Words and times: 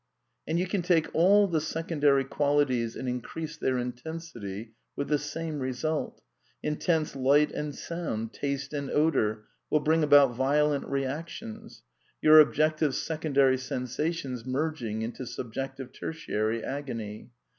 And 0.47 0.57
you 0.57 0.65
can 0.65 0.81
take 0.81 1.13
all 1.13 1.47
the 1.47 1.61
secondary 1.61 2.23
qualities 2.23 2.95
and 2.95 3.07
in 3.07 3.21
crease 3.21 3.55
their 3.55 3.77
intensity 3.77 4.71
with 4.95 5.09
the 5.09 5.19
same 5.19 5.59
result. 5.59 6.21
Intense 6.63 7.15
light 7.15 7.51
and 7.51 7.75
sound, 7.75 8.33
taste 8.33 8.73
and 8.73 8.89
odour 8.89 9.43
will 9.69 9.79
bring 9.81 10.03
about 10.03 10.33
violent 10.33 10.87
re 10.87 11.05
actions, 11.05 11.83
your 12.19 12.39
objective 12.39 12.95
secondary 12.95 13.59
sensations 13.59 14.43
merging 14.43 15.03
into 15.03 15.27
subjective 15.27 15.91
tertiary 15.93 16.63
agony. 16.63 17.29